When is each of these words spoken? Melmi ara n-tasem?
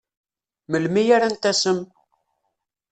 Melmi 0.71 1.03
ara 1.15 1.27
n-tasem? 1.33 1.79